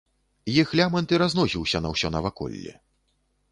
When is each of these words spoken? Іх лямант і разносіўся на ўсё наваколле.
Іх 0.61 0.71
лямант 0.79 1.13
і 1.15 1.19
разносіўся 1.23 1.83
на 1.87 1.93
ўсё 1.93 2.13
наваколле. 2.17 2.77